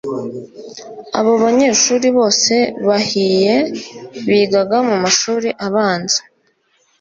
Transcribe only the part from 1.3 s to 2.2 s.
banyeshuri